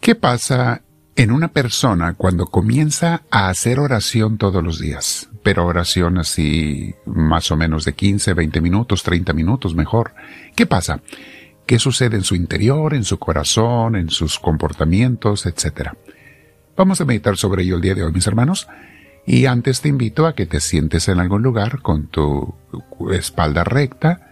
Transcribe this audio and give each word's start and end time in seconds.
¿Qué 0.00 0.14
pasa 0.14 0.80
en 1.14 1.30
una 1.30 1.48
persona 1.48 2.14
cuando 2.14 2.46
comienza 2.46 3.22
a 3.30 3.50
hacer 3.50 3.78
oración 3.78 4.38
todos 4.38 4.64
los 4.64 4.80
días? 4.80 5.28
Pero 5.42 5.66
oración 5.66 6.16
así 6.16 6.94
más 7.04 7.50
o 7.50 7.56
menos 7.56 7.84
de 7.84 7.92
15, 7.92 8.32
20 8.32 8.62
minutos, 8.62 9.02
30 9.02 9.34
minutos 9.34 9.74
mejor. 9.74 10.14
¿Qué 10.56 10.64
pasa? 10.64 11.02
¿Qué 11.66 11.78
sucede 11.78 12.16
en 12.16 12.24
su 12.24 12.34
interior, 12.34 12.94
en 12.94 13.04
su 13.04 13.18
corazón, 13.18 13.94
en 13.94 14.08
sus 14.08 14.38
comportamientos, 14.38 15.44
etcétera? 15.44 15.94
Vamos 16.78 17.02
a 17.02 17.04
meditar 17.04 17.36
sobre 17.36 17.62
ello 17.64 17.76
el 17.76 17.82
día 17.82 17.94
de 17.94 18.02
hoy, 18.02 18.12
mis 18.12 18.26
hermanos. 18.26 18.68
Y 19.26 19.44
antes 19.44 19.82
te 19.82 19.90
invito 19.90 20.26
a 20.26 20.34
que 20.34 20.46
te 20.46 20.60
sientes 20.60 21.08
en 21.08 21.20
algún 21.20 21.42
lugar 21.42 21.82
con 21.82 22.06
tu 22.06 22.54
espalda 23.12 23.64
recta, 23.64 24.30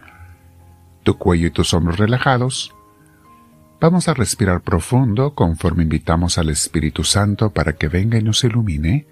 tu 1.03 1.19
cuello 1.19 1.49
y 1.49 1.51
tus 1.51 1.75
hombros 1.75 1.99
relajados. 1.99 2.75
Vamos 3.81 4.09
a 4.09 4.15
respirar 4.15 4.63
profundo 4.63 5.35
conforme 5.35 5.85
invitamos 5.85 6.39
al 6.39 6.49
Espíritu 6.49 7.05
Santo 7.05 7.51
para 7.51 7.75
que 7.75 7.89
venga 7.89 8.19
y 8.19 8.23
nos 8.23 8.43
ilumine. 8.43 9.07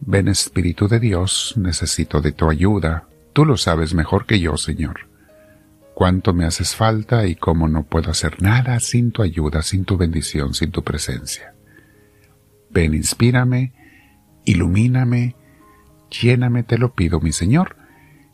Ven 0.00 0.28
Espíritu 0.28 0.86
de 0.86 1.00
Dios, 1.00 1.54
necesito 1.56 2.20
de 2.20 2.32
tu 2.32 2.48
ayuda. 2.48 3.08
Tú 3.32 3.44
lo 3.44 3.56
sabes 3.56 3.94
mejor 3.94 4.26
que 4.26 4.38
yo, 4.38 4.56
Señor. 4.56 5.08
Cuánto 5.94 6.34
me 6.34 6.44
haces 6.44 6.76
falta 6.76 7.26
y 7.26 7.34
cómo 7.34 7.68
no 7.68 7.84
puedo 7.84 8.10
hacer 8.10 8.40
nada 8.42 8.78
sin 8.80 9.10
tu 9.10 9.22
ayuda, 9.22 9.62
sin 9.62 9.84
tu 9.84 9.96
bendición, 9.96 10.54
sin 10.54 10.70
tu 10.70 10.84
presencia. 10.84 11.54
Ven, 12.70 12.94
inspírame 12.94 13.72
ilumíname, 14.46 15.36
lléname, 16.08 16.62
te 16.62 16.78
lo 16.78 16.94
pido, 16.94 17.20
mi 17.20 17.32
Señor, 17.32 17.75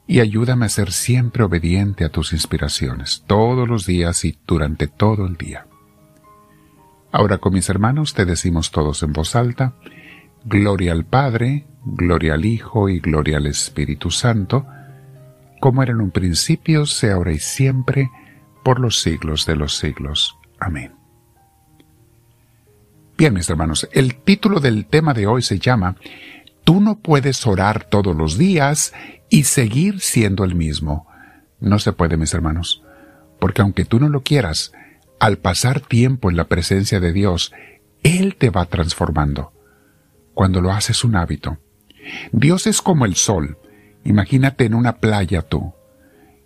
y 0.06 0.20
ayúdame 0.20 0.66
a 0.66 0.68
ser 0.68 0.92
siempre 0.92 1.44
obediente 1.44 2.04
a 2.04 2.08
tus 2.08 2.32
inspiraciones, 2.32 3.24
todos 3.26 3.68
los 3.68 3.86
días 3.86 4.24
y 4.24 4.38
durante 4.46 4.88
todo 4.88 5.26
el 5.26 5.36
día. 5.36 5.66
Ahora 7.12 7.38
con 7.38 7.52
mis 7.52 7.68
hermanos 7.68 8.14
te 8.14 8.24
decimos 8.24 8.70
todos 8.70 9.02
en 9.02 9.12
voz 9.12 9.36
alta, 9.36 9.74
Gloria 10.44 10.92
al 10.92 11.04
Padre, 11.04 11.66
Gloria 11.84 12.34
al 12.34 12.44
Hijo 12.44 12.88
y 12.88 13.00
Gloria 13.00 13.36
al 13.36 13.46
Espíritu 13.46 14.10
Santo, 14.10 14.66
como 15.60 15.82
era 15.82 15.92
en 15.92 16.00
un 16.00 16.10
principio, 16.10 16.86
sea 16.86 17.14
ahora 17.14 17.32
y 17.32 17.38
siempre, 17.38 18.10
por 18.64 18.80
los 18.80 19.00
siglos 19.00 19.46
de 19.46 19.56
los 19.56 19.76
siglos. 19.76 20.36
Amén. 20.58 20.92
Bien, 23.16 23.34
mis 23.34 23.48
hermanos, 23.48 23.88
el 23.92 24.16
título 24.16 24.58
del 24.58 24.86
tema 24.86 25.14
de 25.14 25.26
hoy 25.26 25.42
se 25.42 25.58
llama 25.58 25.96
Tú 26.64 26.80
no 26.80 26.98
puedes 26.98 27.46
orar 27.46 27.84
todos 27.84 28.16
los 28.16 28.38
días 28.38 28.92
y 29.28 29.44
seguir 29.44 30.00
siendo 30.00 30.44
el 30.44 30.54
mismo. 30.54 31.08
No 31.60 31.78
se 31.78 31.92
puede, 31.92 32.16
mis 32.16 32.34
hermanos, 32.34 32.82
porque 33.38 33.62
aunque 33.62 33.84
tú 33.84 33.98
no 33.98 34.08
lo 34.08 34.22
quieras, 34.22 34.72
al 35.18 35.38
pasar 35.38 35.80
tiempo 35.80 36.30
en 36.30 36.36
la 36.36 36.44
presencia 36.44 37.00
de 37.00 37.12
Dios, 37.12 37.52
Él 38.02 38.36
te 38.36 38.50
va 38.50 38.66
transformando. 38.66 39.52
Cuando 40.34 40.60
lo 40.60 40.72
haces 40.72 41.04
un 41.04 41.16
hábito. 41.16 41.58
Dios 42.32 42.66
es 42.66 42.82
como 42.82 43.04
el 43.04 43.14
sol. 43.14 43.58
Imagínate 44.04 44.64
en 44.64 44.74
una 44.74 44.96
playa 44.96 45.42
tú, 45.42 45.74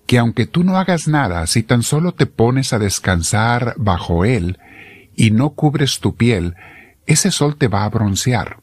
que 0.06 0.18
aunque 0.18 0.46
tú 0.46 0.62
no 0.62 0.76
hagas 0.76 1.08
nada, 1.08 1.46
si 1.46 1.62
tan 1.62 1.82
solo 1.82 2.12
te 2.12 2.26
pones 2.26 2.72
a 2.72 2.78
descansar 2.78 3.74
bajo 3.78 4.24
Él, 4.24 4.58
y 5.16 5.30
no 5.30 5.50
cubres 5.50 6.00
tu 6.00 6.14
piel, 6.14 6.54
ese 7.06 7.30
sol 7.30 7.56
te 7.56 7.68
va 7.68 7.84
a 7.84 7.88
broncear. 7.88 8.58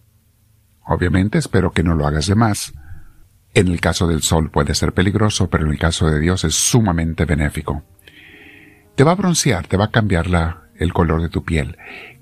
Obviamente 0.85 1.37
espero 1.37 1.71
que 1.71 1.83
no 1.83 1.95
lo 1.95 2.05
hagas 2.05 2.27
de 2.27 2.35
más. 2.35 2.73
En 3.53 3.67
el 3.67 3.79
caso 3.79 4.07
del 4.07 4.23
sol 4.23 4.49
puede 4.49 4.75
ser 4.75 4.93
peligroso, 4.93 5.49
pero 5.49 5.65
en 5.65 5.71
el 5.71 5.79
caso 5.79 6.09
de 6.09 6.19
Dios 6.19 6.43
es 6.43 6.55
sumamente 6.55 7.25
benéfico. 7.25 7.83
Te 8.95 9.03
va 9.03 9.11
a 9.11 9.15
broncear, 9.15 9.67
te 9.67 9.77
va 9.77 9.85
a 9.85 9.91
cambiar 9.91 10.27
la, 10.27 10.63
el 10.75 10.93
color 10.93 11.21
de 11.21 11.29
tu 11.29 11.43
piel. 11.43 11.77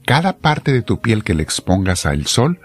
Cada 0.06 0.38
parte 0.38 0.73
de 0.73 0.82
tu 0.82 1.00
piel 1.00 1.23
que 1.23 1.34
le 1.34 1.44
expongas 1.44 2.06
al 2.06 2.26
sol, 2.28 2.59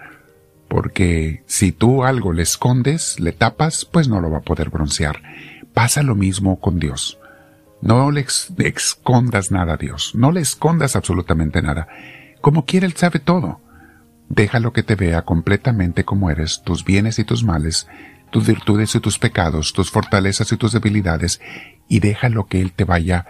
porque 0.67 1.43
si 1.45 1.71
tú 1.71 2.03
algo 2.03 2.33
le 2.33 2.43
escondes, 2.43 3.19
le 3.19 3.31
tapas, 3.31 3.85
pues 3.85 4.07
no 4.07 4.19
lo 4.19 4.29
va 4.29 4.39
a 4.39 4.41
poder 4.41 4.69
broncear. 4.69 5.21
Pasa 5.73 6.03
lo 6.03 6.15
mismo 6.15 6.59
con 6.59 6.79
Dios. 6.79 7.19
No 7.81 8.11
le 8.11 8.25
escondas 8.57 9.51
nada 9.51 9.73
a 9.73 9.77
Dios, 9.77 10.13
no 10.15 10.31
le 10.31 10.41
escondas 10.41 10.95
absolutamente 10.95 11.61
nada. 11.61 11.87
Como 12.41 12.65
quiere 12.65 12.87
Él 12.87 12.95
sabe 12.95 13.19
todo. 13.19 13.61
Déjalo 14.29 14.73
que 14.73 14.83
te 14.83 14.95
vea 14.95 15.23
completamente 15.23 16.03
como 16.03 16.29
eres, 16.29 16.61
tus 16.63 16.83
bienes 16.83 17.19
y 17.19 17.23
tus 17.23 17.43
males, 17.43 17.87
tus 18.29 18.45
virtudes 18.45 18.93
y 18.95 18.99
tus 18.99 19.19
pecados, 19.19 19.73
tus 19.73 19.89
fortalezas 19.89 20.51
y 20.51 20.57
tus 20.57 20.73
debilidades, 20.73 21.39
y 21.87 21.99
déjalo 21.99 22.47
que 22.47 22.61
Él 22.61 22.73
te 22.73 22.83
vaya 22.83 23.25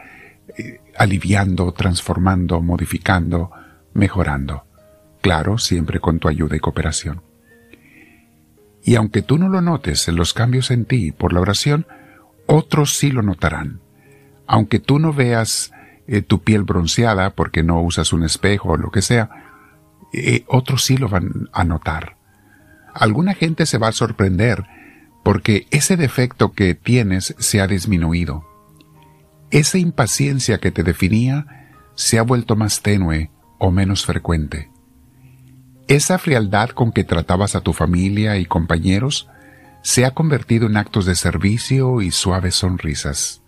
eh, 0.57 0.81
aliviando, 0.97 1.71
transformando, 1.71 2.61
modificando, 2.61 3.51
mejorando. 3.93 4.65
Claro, 5.21 5.57
siempre 5.57 5.99
con 5.99 6.19
tu 6.19 6.27
ayuda 6.27 6.55
y 6.55 6.59
cooperación. 6.59 7.21
Y 8.83 8.95
aunque 8.95 9.21
tú 9.21 9.37
no 9.37 9.49
lo 9.49 9.61
notes 9.61 10.07
en 10.07 10.15
los 10.15 10.33
cambios 10.33 10.71
en 10.71 10.85
ti 10.85 11.11
por 11.11 11.33
la 11.33 11.41
oración, 11.41 11.85
otros 12.47 12.93
sí 12.93 13.11
lo 13.11 13.21
notarán 13.21 13.81
aunque 14.47 14.79
tú 14.79 14.97
no 14.97 15.13
veas 15.13 15.71
eh, 16.07 16.21
tu 16.21 16.41
piel 16.41 16.63
bronceada 16.63 17.31
porque 17.31 17.61
no 17.61 17.81
usas 17.81 18.13
un 18.13 18.23
espejo 18.23 18.69
o 18.69 18.77
lo 18.77 18.89
que 18.89 19.01
sea, 19.01 19.46
eh, 20.13 20.45
otros 20.47 20.83
sí 20.83 20.97
lo 20.97 21.09
van 21.09 21.49
a 21.53 21.63
notar. 21.63 22.17
Alguna 22.93 23.33
gente 23.33 23.65
se 23.65 23.77
va 23.77 23.89
a 23.89 23.93
sorprender 23.93 24.65
porque 25.23 25.67
ese 25.71 25.97
defecto 25.97 26.53
que 26.53 26.73
tienes 26.73 27.35
se 27.37 27.61
ha 27.61 27.67
disminuido. 27.67 28.45
Esa 29.51 29.77
impaciencia 29.77 30.59
que 30.59 30.71
te 30.71 30.83
definía 30.83 31.67
se 31.95 32.19
ha 32.19 32.21
vuelto 32.21 32.55
más 32.55 32.81
tenue 32.81 33.31
o 33.59 33.71
menos 33.71 34.05
frecuente. 34.05 34.71
Esa 35.87 36.17
frialdad 36.17 36.69
con 36.69 36.91
que 36.91 37.03
tratabas 37.03 37.55
a 37.55 37.61
tu 37.61 37.73
familia 37.73 38.37
y 38.37 38.45
compañeros 38.45 39.29
se 39.81 40.05
ha 40.05 40.11
convertido 40.11 40.67
en 40.67 40.77
actos 40.77 41.05
de 41.05 41.15
servicio 41.15 42.01
y 42.01 42.11
suaves 42.11 42.55
sonrisas. 42.55 43.41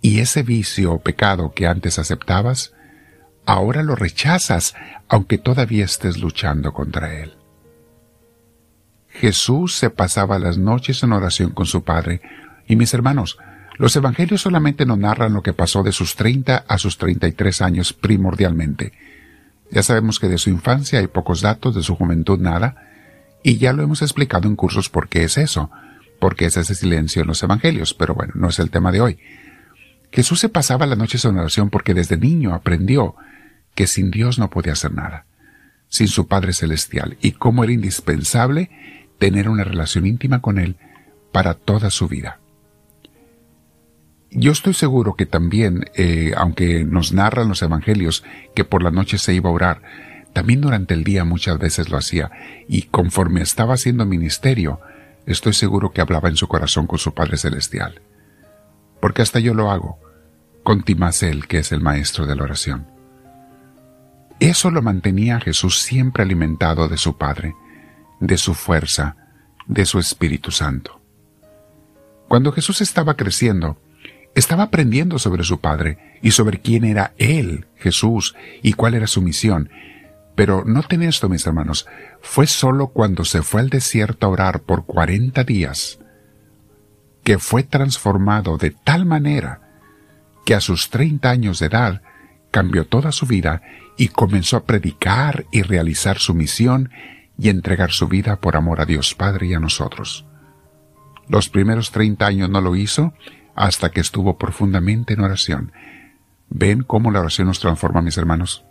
Y 0.00 0.20
ese 0.20 0.42
vicio 0.42 0.92
o 0.92 1.00
pecado 1.00 1.52
que 1.52 1.66
antes 1.66 1.98
aceptabas, 1.98 2.72
ahora 3.46 3.82
lo 3.82 3.96
rechazas 3.96 4.74
aunque 5.08 5.38
todavía 5.38 5.84
estés 5.84 6.18
luchando 6.18 6.72
contra 6.72 7.14
él. 7.14 7.34
Jesús 9.08 9.74
se 9.74 9.88
pasaba 9.88 10.38
las 10.38 10.58
noches 10.58 11.02
en 11.02 11.12
oración 11.12 11.50
con 11.50 11.64
su 11.64 11.84
Padre, 11.84 12.20
y 12.66 12.76
mis 12.76 12.92
hermanos, 12.92 13.38
los 13.78 13.94
evangelios 13.96 14.42
solamente 14.42 14.84
nos 14.84 14.98
narran 14.98 15.32
lo 15.32 15.42
que 15.42 15.52
pasó 15.52 15.82
de 15.82 15.92
sus 15.92 16.16
30 16.16 16.64
a 16.68 16.78
sus 16.78 16.98
33 16.98 17.62
años 17.62 17.92
primordialmente. 17.92 18.92
Ya 19.70 19.82
sabemos 19.82 20.18
que 20.18 20.28
de 20.28 20.38
su 20.38 20.50
infancia 20.50 20.98
hay 20.98 21.06
pocos 21.06 21.40
datos, 21.40 21.74
de 21.74 21.82
su 21.82 21.94
juventud 21.94 22.38
nada, 22.38 22.76
y 23.42 23.58
ya 23.58 23.72
lo 23.72 23.82
hemos 23.82 24.02
explicado 24.02 24.48
en 24.48 24.56
cursos 24.56 24.90
por 24.90 25.08
qué 25.08 25.24
es 25.24 25.38
eso, 25.38 25.70
por 26.18 26.36
qué 26.36 26.46
es 26.46 26.56
ese 26.56 26.74
silencio 26.74 27.22
en 27.22 27.28
los 27.28 27.42
evangelios, 27.42 27.94
pero 27.94 28.14
bueno, 28.14 28.32
no 28.36 28.48
es 28.48 28.58
el 28.58 28.70
tema 28.70 28.92
de 28.92 29.00
hoy. 29.00 29.18
Jesús 30.10 30.40
se 30.40 30.48
pasaba 30.48 30.86
la 30.86 30.96
noche 30.96 31.18
en 31.22 31.38
oración 31.38 31.70
porque 31.70 31.94
desde 31.94 32.16
niño 32.16 32.54
aprendió 32.54 33.14
que 33.76 33.86
sin 33.86 34.10
Dios 34.10 34.40
no 34.40 34.50
podía 34.50 34.72
hacer 34.72 34.92
nada, 34.92 35.26
sin 35.86 36.08
su 36.08 36.26
Padre 36.26 36.52
Celestial, 36.52 37.16
y 37.20 37.30
cómo 37.32 37.62
era 37.62 37.72
indispensable 37.72 38.70
tener 39.18 39.48
una 39.48 39.62
relación 39.62 40.04
íntima 40.04 40.42
con 40.42 40.58
Él 40.58 40.74
para 41.30 41.54
toda 41.54 41.90
su 41.90 42.08
vida. 42.08 42.40
Yo 44.32 44.50
estoy 44.50 44.74
seguro 44.74 45.14
que 45.14 45.26
también, 45.26 45.84
eh, 45.94 46.32
aunque 46.36 46.84
nos 46.84 47.12
narran 47.12 47.48
los 47.48 47.62
evangelios 47.62 48.24
que 48.56 48.64
por 48.64 48.82
la 48.82 48.90
noche 48.90 49.18
se 49.18 49.32
iba 49.32 49.48
a 49.48 49.52
orar, 49.52 49.82
también 50.32 50.60
durante 50.60 50.94
el 50.94 51.04
día 51.04 51.24
muchas 51.24 51.58
veces 51.58 51.88
lo 51.88 51.96
hacía, 51.96 52.32
y 52.66 52.82
conforme 52.82 53.40
estaba 53.42 53.74
haciendo 53.74 54.04
ministerio, 54.04 54.80
estoy 55.26 55.52
seguro 55.52 55.92
que 55.92 56.00
hablaba 56.00 56.28
en 56.28 56.36
su 56.36 56.48
corazón 56.48 56.88
con 56.88 56.98
su 56.98 57.14
Padre 57.14 57.36
Celestial 57.36 58.02
porque 59.00 59.22
hasta 59.22 59.38
yo 59.38 59.54
lo 59.54 59.70
hago, 59.70 59.98
con 60.62 60.82
Timasel, 60.82 61.46
que 61.46 61.58
es 61.58 61.72
el 61.72 61.80
maestro 61.80 62.26
de 62.26 62.36
la 62.36 62.42
oración. 62.42 62.86
Eso 64.40 64.70
lo 64.70 64.82
mantenía 64.82 65.40
Jesús 65.40 65.80
siempre 65.80 66.22
alimentado 66.22 66.88
de 66.88 66.98
su 66.98 67.16
Padre, 67.16 67.54
de 68.20 68.36
su 68.36 68.54
fuerza, 68.54 69.16
de 69.66 69.86
su 69.86 69.98
Espíritu 69.98 70.50
Santo. 70.50 71.00
Cuando 72.28 72.52
Jesús 72.52 72.80
estaba 72.80 73.14
creciendo, 73.14 73.78
estaba 74.34 74.64
aprendiendo 74.64 75.18
sobre 75.18 75.44
su 75.44 75.60
Padre 75.60 76.18
y 76.20 76.32
sobre 76.32 76.60
quién 76.60 76.84
era 76.84 77.14
Él, 77.16 77.66
Jesús, 77.76 78.34
y 78.62 78.74
cuál 78.74 78.94
era 78.94 79.06
su 79.06 79.22
misión. 79.22 79.70
Pero 80.34 80.64
noten 80.66 81.02
esto, 81.02 81.30
mis 81.30 81.46
hermanos, 81.46 81.86
fue 82.20 82.46
solo 82.46 82.88
cuando 82.88 83.24
se 83.24 83.40
fue 83.42 83.62
al 83.62 83.70
desierto 83.70 84.26
a 84.26 84.30
orar 84.30 84.60
por 84.60 84.84
cuarenta 84.84 85.44
días, 85.44 85.98
que 87.24 87.38
fue 87.38 87.62
transformado 87.62 88.58
de 88.58 88.70
tal 88.70 89.06
manera 89.06 89.62
que 90.44 90.54
a 90.54 90.60
sus 90.60 90.90
30 90.90 91.30
años 91.30 91.58
de 91.58 91.66
edad 91.66 92.02
cambió 92.56 92.86
toda 92.86 93.12
su 93.12 93.26
vida 93.26 93.60
y 93.98 94.08
comenzó 94.08 94.56
a 94.56 94.64
predicar 94.64 95.44
y 95.52 95.60
realizar 95.60 96.18
su 96.18 96.32
misión 96.32 96.90
y 97.38 97.50
entregar 97.50 97.90
su 97.90 98.08
vida 98.08 98.36
por 98.36 98.56
amor 98.56 98.80
a 98.80 98.86
Dios 98.86 99.14
Padre 99.14 99.48
y 99.48 99.52
a 99.52 99.60
nosotros. 99.60 100.24
Los 101.28 101.50
primeros 101.50 101.90
30 101.90 102.24
años 102.24 102.48
no 102.48 102.62
lo 102.62 102.74
hizo 102.74 103.12
hasta 103.54 103.90
que 103.90 104.00
estuvo 104.00 104.38
profundamente 104.38 105.12
en 105.12 105.20
oración. 105.20 105.72
¿Ven 106.48 106.82
cómo 106.82 107.10
la 107.10 107.20
oración 107.20 107.48
nos 107.48 107.60
transforma, 107.60 108.00
mis 108.00 108.16
hermanos? 108.16 108.64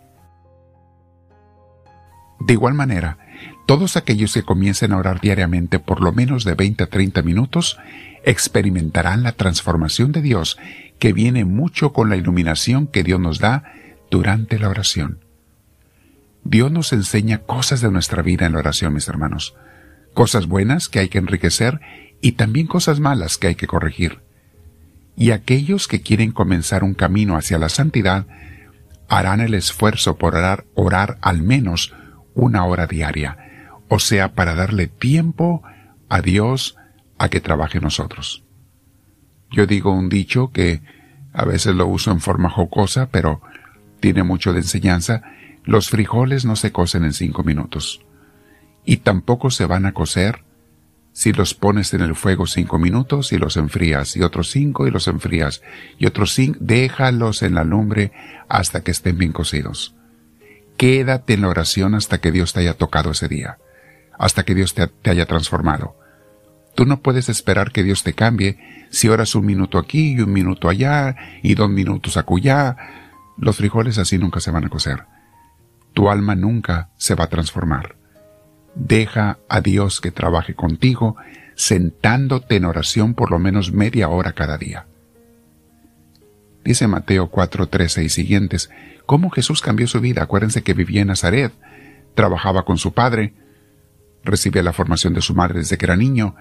De 2.40 2.54
igual 2.54 2.74
manera, 2.74 3.18
todos 3.66 3.96
aquellos 3.96 4.34
que 4.34 4.42
comiencen 4.42 4.94
a 4.94 4.96
orar 4.96 5.20
diariamente 5.20 5.78
por 5.78 6.00
lo 6.00 6.10
menos 6.10 6.42
de 6.42 6.54
20 6.54 6.82
a 6.82 6.86
30 6.88 7.22
minutos 7.22 7.78
experimentarán 8.24 9.22
la 9.22 9.30
transformación 9.30 10.10
de 10.10 10.22
Dios 10.22 10.58
que 10.98 11.12
viene 11.12 11.44
mucho 11.44 11.92
con 11.92 12.08
la 12.08 12.16
iluminación 12.16 12.86
que 12.86 13.02
Dios 13.02 13.20
nos 13.20 13.38
da 13.38 13.64
durante 14.10 14.58
la 14.58 14.68
oración. 14.68 15.20
Dios 16.44 16.70
nos 16.70 16.92
enseña 16.92 17.38
cosas 17.38 17.80
de 17.80 17.90
nuestra 17.90 18.22
vida 18.22 18.46
en 18.46 18.52
la 18.52 18.60
oración, 18.60 18.94
mis 18.94 19.08
hermanos. 19.08 19.54
Cosas 20.14 20.46
buenas 20.46 20.88
que 20.88 21.00
hay 21.00 21.08
que 21.08 21.18
enriquecer 21.18 21.80
y 22.20 22.32
también 22.32 22.66
cosas 22.66 23.00
malas 23.00 23.36
que 23.36 23.48
hay 23.48 23.54
que 23.56 23.66
corregir. 23.66 24.20
Y 25.16 25.30
aquellos 25.32 25.88
que 25.88 26.02
quieren 26.02 26.32
comenzar 26.32 26.84
un 26.84 26.94
camino 26.94 27.36
hacia 27.36 27.58
la 27.58 27.68
santidad 27.68 28.26
harán 29.08 29.40
el 29.40 29.54
esfuerzo 29.54 30.16
por 30.16 30.34
orar, 30.34 30.64
orar 30.74 31.18
al 31.20 31.42
menos 31.42 31.94
una 32.34 32.64
hora 32.64 32.86
diaria, 32.86 33.38
o 33.88 33.98
sea, 33.98 34.34
para 34.34 34.54
darle 34.54 34.86
tiempo 34.88 35.62
a 36.08 36.20
Dios 36.20 36.76
a 37.18 37.28
que 37.28 37.40
trabaje 37.40 37.80
nosotros. 37.80 38.45
Yo 39.56 39.66
digo 39.66 39.90
un 39.90 40.10
dicho 40.10 40.50
que 40.52 40.82
a 41.32 41.46
veces 41.46 41.74
lo 41.74 41.86
uso 41.86 42.10
en 42.10 42.20
forma 42.20 42.50
jocosa, 42.50 43.08
pero 43.10 43.40
tiene 44.00 44.22
mucho 44.22 44.52
de 44.52 44.58
enseñanza. 44.58 45.22
Los 45.64 45.88
frijoles 45.88 46.44
no 46.44 46.56
se 46.56 46.72
cocen 46.72 47.04
en 47.04 47.14
cinco 47.14 47.42
minutos. 47.42 48.04
Y 48.84 48.98
tampoco 48.98 49.50
se 49.50 49.64
van 49.64 49.86
a 49.86 49.92
cocer 49.92 50.44
si 51.14 51.32
los 51.32 51.54
pones 51.54 51.94
en 51.94 52.02
el 52.02 52.14
fuego 52.14 52.46
cinco 52.46 52.78
minutos 52.78 53.32
y 53.32 53.38
los 53.38 53.56
enfrías, 53.56 54.14
y 54.14 54.22
otros 54.22 54.50
cinco 54.50 54.86
y 54.86 54.90
los 54.90 55.08
enfrías, 55.08 55.62
y 55.96 56.04
otros 56.04 56.34
cinco, 56.34 56.58
déjalos 56.60 57.42
en 57.42 57.54
la 57.54 57.64
lumbre 57.64 58.12
hasta 58.50 58.82
que 58.82 58.90
estén 58.90 59.16
bien 59.16 59.32
cocidos. 59.32 59.94
Quédate 60.76 61.32
en 61.32 61.40
la 61.40 61.48
oración 61.48 61.94
hasta 61.94 62.20
que 62.20 62.30
Dios 62.30 62.52
te 62.52 62.60
haya 62.60 62.74
tocado 62.74 63.12
ese 63.12 63.26
día, 63.26 63.56
hasta 64.18 64.42
que 64.44 64.54
Dios 64.54 64.74
te, 64.74 64.86
te 64.86 65.08
haya 65.08 65.24
transformado. 65.24 65.96
Tú 66.76 66.84
no 66.84 67.00
puedes 67.00 67.30
esperar 67.30 67.72
que 67.72 67.82
Dios 67.82 68.04
te 68.04 68.12
cambie 68.12 68.58
si 68.90 69.08
oras 69.08 69.34
un 69.34 69.46
minuto 69.46 69.78
aquí 69.78 70.12
y 70.12 70.20
un 70.20 70.30
minuto 70.30 70.68
allá 70.68 71.16
y 71.42 71.54
dos 71.54 71.70
minutos 71.70 72.18
acullá. 72.18 72.76
Los 73.38 73.56
frijoles 73.56 73.96
así 73.96 74.18
nunca 74.18 74.40
se 74.40 74.50
van 74.50 74.66
a 74.66 74.68
cocer. 74.68 75.04
Tu 75.94 76.10
alma 76.10 76.34
nunca 76.34 76.90
se 76.98 77.14
va 77.14 77.24
a 77.24 77.28
transformar. 77.30 77.96
Deja 78.74 79.38
a 79.48 79.62
Dios 79.62 80.02
que 80.02 80.10
trabaje 80.10 80.54
contigo 80.54 81.16
sentándote 81.54 82.56
en 82.56 82.66
oración 82.66 83.14
por 83.14 83.30
lo 83.30 83.38
menos 83.38 83.72
media 83.72 84.10
hora 84.10 84.32
cada 84.32 84.58
día. 84.58 84.86
Dice 86.62 86.88
Mateo 86.88 87.30
4, 87.30 87.68
13 87.68 88.04
y 88.04 88.10
siguientes, 88.10 88.68
cómo 89.06 89.30
Jesús 89.30 89.62
cambió 89.62 89.86
su 89.86 90.02
vida. 90.02 90.24
Acuérdense 90.24 90.62
que 90.62 90.74
vivía 90.74 91.00
en 91.00 91.08
Nazaret, 91.08 91.54
trabajaba 92.14 92.66
con 92.66 92.76
su 92.76 92.92
padre, 92.92 93.32
recibía 94.24 94.62
la 94.62 94.74
formación 94.74 95.14
de 95.14 95.22
su 95.22 95.34
madre 95.34 95.60
desde 95.60 95.78
que 95.78 95.86
era 95.86 95.96
niño, 95.96 96.34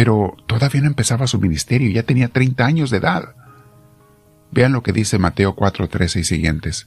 pero 0.00 0.34
todavía 0.46 0.80
no 0.80 0.86
empezaba 0.86 1.26
su 1.26 1.38
ministerio, 1.38 1.90
ya 1.90 2.04
tenía 2.04 2.28
30 2.28 2.64
años 2.64 2.88
de 2.88 2.96
edad. 2.96 3.34
Vean 4.50 4.72
lo 4.72 4.82
que 4.82 4.94
dice 4.94 5.18
Mateo 5.18 5.54
4, 5.54 5.90
13 5.90 6.20
y 6.20 6.24
siguientes. 6.24 6.86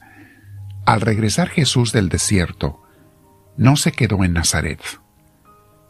Al 0.84 1.00
regresar 1.00 1.48
Jesús 1.48 1.92
del 1.92 2.08
desierto, 2.08 2.82
no 3.56 3.76
se 3.76 3.92
quedó 3.92 4.24
en 4.24 4.32
Nazaret, 4.32 4.80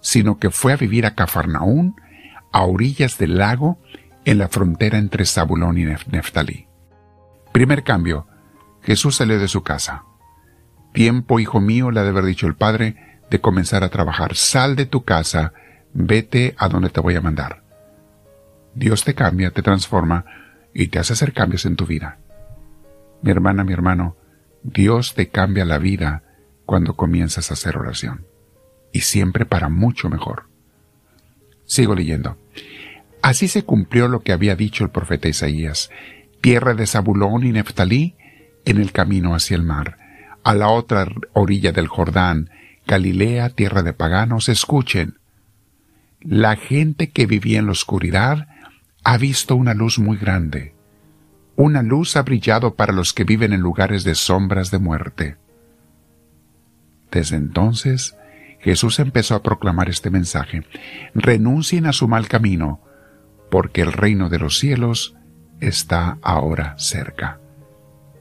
sino 0.02 0.38
que 0.38 0.50
fue 0.50 0.74
a 0.74 0.76
vivir 0.76 1.06
a 1.06 1.14
Cafarnaún, 1.14 1.96
a 2.52 2.64
orillas 2.64 3.16
del 3.16 3.38
lago, 3.38 3.78
en 4.26 4.36
la 4.36 4.48
frontera 4.48 4.98
entre 4.98 5.24
Zabulón 5.24 5.78
y 5.78 5.84
Neftalí. 5.84 6.66
Primer 7.52 7.84
cambio, 7.84 8.26
Jesús 8.82 9.16
salió 9.16 9.38
de 9.38 9.48
su 9.48 9.62
casa. 9.62 10.04
Tiempo, 10.92 11.40
hijo 11.40 11.58
mío, 11.58 11.90
le 11.90 12.00
ha 12.00 12.02
de 12.02 12.10
haber 12.10 12.26
dicho 12.26 12.46
el 12.46 12.54
Padre, 12.54 13.22
de 13.30 13.40
comenzar 13.40 13.82
a 13.82 13.88
trabajar. 13.88 14.36
Sal 14.36 14.76
de 14.76 14.84
tu 14.84 15.04
casa, 15.04 15.54
vete 15.94 16.54
a 16.58 16.68
donde 16.68 16.90
te 16.90 17.00
voy 17.00 17.14
a 17.14 17.20
mandar. 17.20 17.62
Dios 18.74 19.04
te 19.04 19.14
cambia, 19.14 19.50
te 19.52 19.62
transforma 19.62 20.24
y 20.74 20.88
te 20.88 20.98
hace 20.98 21.14
hacer 21.14 21.32
cambios 21.32 21.64
en 21.64 21.76
tu 21.76 21.86
vida. 21.86 22.18
Mi 23.22 23.30
hermana, 23.30 23.64
mi 23.64 23.72
hermano, 23.72 24.16
Dios 24.62 25.14
te 25.14 25.28
cambia 25.28 25.64
la 25.64 25.78
vida 25.78 26.22
cuando 26.66 26.94
comienzas 26.94 27.50
a 27.50 27.54
hacer 27.54 27.76
oración. 27.76 28.26
Y 28.92 29.00
siempre 29.00 29.46
para 29.46 29.68
mucho 29.68 30.10
mejor. 30.10 30.48
Sigo 31.64 31.94
leyendo. 31.94 32.36
Así 33.22 33.48
se 33.48 33.64
cumplió 33.64 34.08
lo 34.08 34.20
que 34.20 34.32
había 34.32 34.56
dicho 34.56 34.84
el 34.84 34.90
profeta 34.90 35.28
Isaías. 35.28 35.90
Tierra 36.40 36.74
de 36.74 36.86
Zabulón 36.86 37.44
y 37.44 37.52
Neftalí, 37.52 38.16
en 38.64 38.78
el 38.78 38.92
camino 38.92 39.34
hacia 39.34 39.56
el 39.56 39.62
mar, 39.62 39.96
a 40.42 40.54
la 40.54 40.68
otra 40.68 41.06
orilla 41.32 41.72
del 41.72 41.88
Jordán, 41.88 42.50
Galilea, 42.86 43.50
tierra 43.50 43.82
de 43.82 43.94
paganos, 43.94 44.48
escuchen. 44.48 45.18
La 46.24 46.56
gente 46.56 47.10
que 47.10 47.26
vivía 47.26 47.58
en 47.58 47.66
la 47.66 47.72
oscuridad 47.72 48.48
ha 49.04 49.18
visto 49.18 49.56
una 49.56 49.74
luz 49.74 49.98
muy 49.98 50.16
grande. 50.16 50.74
Una 51.54 51.82
luz 51.82 52.16
ha 52.16 52.22
brillado 52.22 52.76
para 52.76 52.94
los 52.94 53.12
que 53.12 53.24
viven 53.24 53.52
en 53.52 53.60
lugares 53.60 54.04
de 54.04 54.14
sombras 54.14 54.70
de 54.70 54.78
muerte. 54.78 55.36
Desde 57.12 57.36
entonces, 57.36 58.16
Jesús 58.60 59.00
empezó 59.00 59.34
a 59.34 59.42
proclamar 59.42 59.90
este 59.90 60.08
mensaje. 60.08 60.64
Renuncien 61.14 61.84
a 61.84 61.92
su 61.92 62.08
mal 62.08 62.26
camino, 62.26 62.80
porque 63.50 63.82
el 63.82 63.92
reino 63.92 64.30
de 64.30 64.38
los 64.38 64.58
cielos 64.58 65.16
está 65.60 66.16
ahora 66.22 66.74
cerca. 66.78 67.38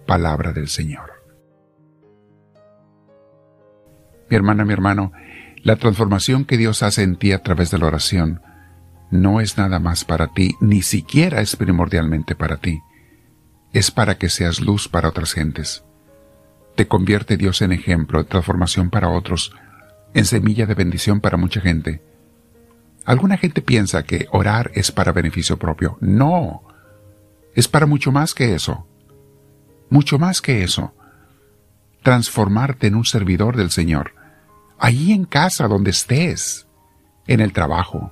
Palabra 0.06 0.52
del 0.52 0.68
Señor. 0.68 1.24
Mi 4.30 4.36
hermana, 4.36 4.66
mi 4.66 4.74
hermano, 4.74 5.14
la 5.64 5.78
transformación 5.78 6.44
que 6.44 6.58
Dios 6.58 6.84
hace 6.84 7.04
en 7.04 7.16
ti 7.16 7.32
a 7.32 7.42
través 7.42 7.72
de 7.72 7.78
la 7.78 7.88
oración 7.88 8.42
no 9.10 9.40
es 9.40 9.58
nada 9.58 9.80
más 9.80 10.04
para 10.04 10.28
ti, 10.28 10.56
ni 10.60 10.82
siquiera 10.82 11.40
es 11.40 11.56
primordialmente 11.56 12.36
para 12.36 12.58
ti. 12.58 12.82
Es 13.72 13.90
para 13.90 14.18
que 14.18 14.30
seas 14.30 14.60
luz 14.60 14.90
para 14.90 15.08
otras 15.08 15.34
gentes. 15.34 15.86
Te 16.76 16.88
convierte 16.88 17.38
Dios 17.38 17.62
en 17.62 17.72
ejemplo 17.72 18.22
de 18.22 18.30
transformación 18.30 18.90
para 18.90 19.10
otros, 19.10 19.56
en 20.14 20.26
semilla 20.26 20.66
de 20.66 20.74
bendición 20.74 21.22
para 21.22 21.38
mucha 21.38 21.62
gente. 21.62 22.04
Alguna 23.06 23.38
gente 23.38 23.62
piensa 23.62 24.04
que 24.04 24.28
orar 24.32 24.72
es 24.74 24.92
para 24.92 25.12
beneficio 25.12 25.58
propio. 25.58 25.98
No, 26.02 26.64
es 27.56 27.68
para 27.68 27.86
mucho 27.86 28.12
más 28.12 28.34
que 28.34 28.54
eso. 28.54 28.88
Mucho 29.90 30.20
más 30.20 30.42
que 30.42 30.64
eso. 30.64 30.94
Transformarte 32.02 32.88
en 32.88 32.96
un 32.96 33.06
servidor 33.06 33.56
del 33.56 33.72
Señor 33.72 34.23
allí 34.84 35.14
en 35.14 35.24
casa, 35.24 35.70
donde 35.70 35.92
estés, 35.92 36.68
en 37.26 37.40
el 37.40 37.54
trabajo, 37.54 38.12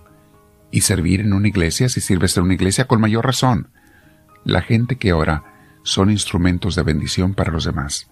y 0.72 0.82
servir 0.82 1.20
en 1.20 1.34
una 1.34 1.50
iglesia 1.50 1.90
si 1.90 2.00
sirves 2.00 2.38
en 2.38 2.46
una 2.46 2.54
iglesia 2.54 2.86
con 2.86 3.02
mayor 3.02 3.26
razón. 3.26 3.74
La 4.46 4.62
gente 4.62 4.96
que 4.96 5.12
ora 5.12 5.44
son 5.84 6.10
instrumentos 6.10 6.76
de 6.76 6.84
bendición 6.84 7.34
para 7.34 7.52
los 7.52 7.66
demás. 7.66 8.10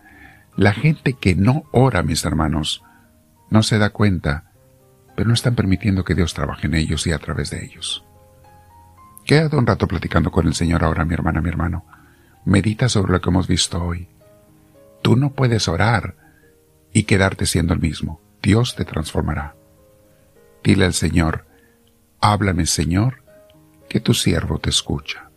La 0.57 0.73
gente 0.73 1.13
que 1.13 1.35
no 1.35 1.63
ora, 1.71 2.03
mis 2.03 2.25
hermanos, 2.25 2.83
no 3.49 3.63
se 3.63 3.77
da 3.77 3.91
cuenta, 3.91 4.51
pero 5.15 5.29
no 5.29 5.35
están 5.35 5.55
permitiendo 5.55 6.03
que 6.03 6.13
Dios 6.13 6.33
trabaje 6.33 6.67
en 6.67 6.75
ellos 6.75 7.07
y 7.07 7.13
a 7.13 7.19
través 7.19 7.51
de 7.51 7.63
ellos. 7.63 8.03
Quédate 9.25 9.55
un 9.55 9.67
rato 9.67 9.87
platicando 9.87 10.31
con 10.31 10.47
el 10.47 10.53
Señor 10.53 10.83
ahora, 10.83 11.05
mi 11.05 11.13
hermana, 11.13 11.39
mi 11.39 11.47
hermano. 11.47 11.85
Medita 12.43 12.89
sobre 12.89 13.13
lo 13.13 13.21
que 13.21 13.29
hemos 13.29 13.47
visto 13.47 13.81
hoy. 13.81 14.09
Tú 15.01 15.15
no 15.15 15.29
puedes 15.29 15.69
orar 15.69 16.17
y 16.91 17.03
quedarte 17.03 17.45
siendo 17.45 17.73
el 17.73 17.79
mismo. 17.79 18.19
Dios 18.41 18.75
te 18.75 18.85
transformará. 18.85 19.55
Dile 20.63 20.85
al 20.85 20.93
Señor, 20.93 21.45
háblame 22.19 22.65
Señor, 22.65 23.23
que 23.87 23.99
tu 23.99 24.13
siervo 24.13 24.59
te 24.59 24.69
escucha. 24.69 25.28